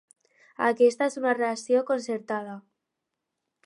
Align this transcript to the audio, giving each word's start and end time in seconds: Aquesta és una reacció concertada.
Aquesta 0.69 1.09
és 1.11 1.19
una 1.21 1.35
reacció 1.41 1.85
concertada. 1.93 2.61